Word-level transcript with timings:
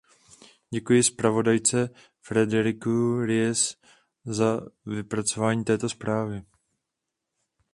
Děkuji 0.69 1.03
zpravodajce 1.03 1.89
Frédérique 2.21 3.25
Ries 3.25 3.75
za 4.25 4.61
vypracování 4.85 5.65
této 5.65 5.89
zprávy. 5.89 6.43